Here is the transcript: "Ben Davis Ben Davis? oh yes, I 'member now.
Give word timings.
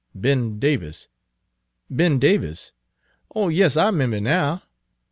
"Ben 0.15 0.57
Davis 0.57 1.07
Ben 1.87 2.17
Davis? 2.17 2.71
oh 3.35 3.49
yes, 3.49 3.77
I 3.77 3.91
'member 3.91 4.19
now. 4.19 4.63